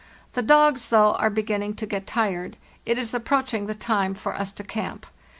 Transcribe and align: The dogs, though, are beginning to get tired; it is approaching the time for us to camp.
The 0.33 0.41
dogs, 0.41 0.89
though, 0.89 1.11
are 1.13 1.29
beginning 1.29 1.75
to 1.75 1.85
get 1.85 2.07
tired; 2.07 2.57
it 2.87 2.97
is 2.97 3.13
approaching 3.13 3.67
the 3.67 3.75
time 3.75 4.15
for 4.15 4.33
us 4.35 4.51
to 4.53 4.63
camp. 4.63 5.05